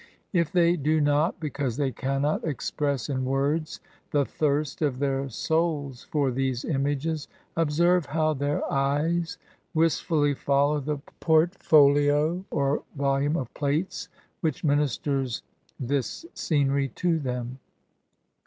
[0.33, 6.05] If they do not (because they cannot) express in words the thirst of their souls
[6.09, 9.37] for these images, observe how their eyes
[9.75, 14.09] wistfully follow the port folio or Tolume of plates
[14.39, 15.43] which ministers
[15.79, 17.59] this scenery to them.